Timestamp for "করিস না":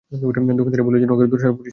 1.55-1.69